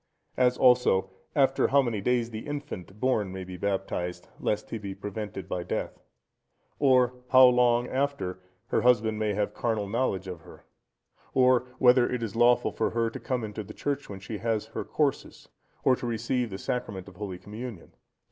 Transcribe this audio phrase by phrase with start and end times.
[0.35, 4.95] As also, after how many days the infant born may be baptized, lest he be
[4.95, 6.01] prevented by death?
[6.79, 10.65] Or how long after her husband may have carnal knowledge of her?
[11.35, 14.65] Or whether it is lawful for her to come into the church when she has
[14.73, 15.49] her courses,
[15.83, 17.93] or to receive the Sacrament of Holy Communion?